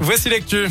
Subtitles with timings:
[0.00, 0.68] Voici l'actu.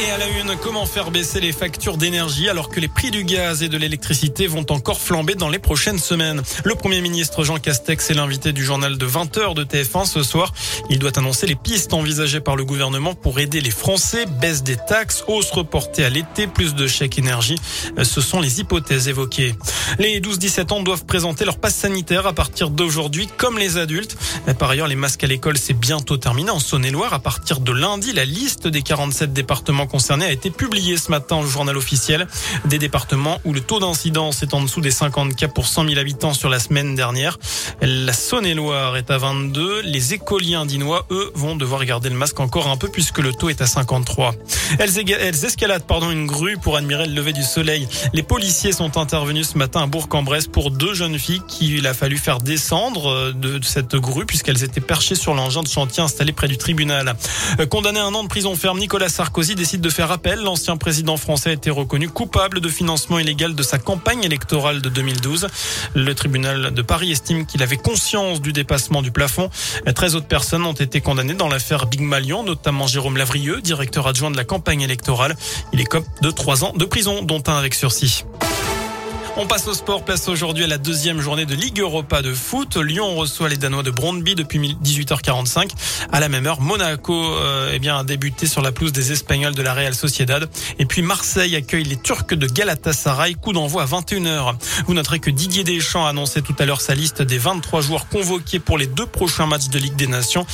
[0.00, 3.22] Et à la une, comment faire baisser les factures d'énergie alors que les prix du
[3.22, 6.42] gaz et de l'électricité vont encore flamber dans les prochaines semaines?
[6.64, 10.52] Le Premier ministre Jean Castex est l'invité du journal de 20h de TF1 ce soir.
[10.90, 14.26] Il doit annoncer les pistes envisagées par le gouvernement pour aider les Français.
[14.26, 17.56] Baisse des taxes, hausse reportée à l'été, plus de chèques énergie.
[18.02, 19.54] Ce sont les hypothèses évoquées.
[20.00, 24.16] Les 12-17 ans doivent présenter leur passe sanitaire à partir d'aujourd'hui comme les adultes.
[24.58, 26.50] Par ailleurs, les masques à l'école, c'est bientôt terminé.
[26.50, 30.96] En Saône-et-Loire, à partir de lundi, la liste des 47 départements concernés a été publié
[30.96, 32.26] ce matin au journal officiel.
[32.64, 35.98] Des départements où le taux d'incidence est en dessous des 50 cas pour 100 000
[35.98, 37.38] habitants sur la semaine dernière.
[37.80, 39.82] La Saône-et-Loire est à 22.
[39.82, 43.48] Les écoliens dinois, eux, vont devoir garder le masque encore un peu puisque le taux
[43.48, 44.34] est à 53.
[44.78, 47.88] Elles, elles escaladent pardon, une grue pour admirer le lever du soleil.
[48.12, 52.18] Les policiers sont intervenus ce matin à Bourg-en-Bresse pour deux jeunes filles qu'il a fallu
[52.18, 56.48] faire descendre euh, de cette grue puisqu'elles étaient perchées sur l'engin de chantier installé près
[56.48, 57.14] du tribunal.
[57.60, 60.40] Euh, condamné à un an de prison ferme, Nicolas Sarkozy décide de faire appel.
[60.42, 64.88] L'ancien président français a été reconnu coupable de financement illégal de sa campagne électorale de
[64.88, 65.48] 2012.
[65.94, 69.50] Le tribunal de Paris estime qu'il avait conscience du dépassement du plafond.
[69.94, 74.30] 13 autres personnes ont été condamnées dans l'affaire Big Malion, notamment Jérôme Lavrieux, directeur adjoint
[74.30, 75.36] de la campagne électorale.
[75.72, 78.24] Il est cop de 3 ans de prison, dont un avec sursis.
[79.36, 80.04] On passe au sport.
[80.04, 82.76] Place aujourd'hui à la deuxième journée de Ligue Europa de foot.
[82.76, 85.70] Lyon reçoit les Danois de Brondby depuis 18h45.
[86.12, 89.56] À la même heure, Monaco euh, eh bien, a débuté sur la pelouse des Espagnols
[89.56, 90.48] de la Real Sociedad.
[90.78, 93.34] Et puis Marseille accueille les Turcs de Galatasaray.
[93.34, 94.54] Coup d'envoi à 21h.
[94.86, 98.08] Vous noterez que Didier Deschamps a annoncé tout à l'heure sa liste des 23 joueurs
[98.08, 100.46] convoqués pour les deux prochains matchs de Ligue des Nations.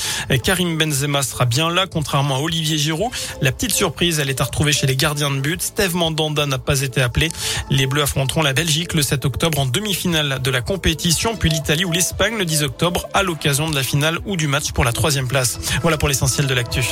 [0.42, 3.12] Karim Benzema sera bien là, contrairement à Olivier Giroud.
[3.42, 5.60] La petite surprise, elle est à retrouver chez les gardiens de but.
[5.60, 7.28] Steve Mandanda n'a pas été appelé.
[7.68, 11.90] Les Bleus affronteront la Le 7 octobre en demi-finale de la compétition, puis l'Italie ou
[11.90, 15.26] l'Espagne le 10 octobre à l'occasion de la finale ou du match pour la troisième
[15.26, 15.58] place.
[15.82, 16.84] Voilà pour l'essentiel de l'actu.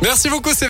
[0.00, 0.54] Merci beaucoup.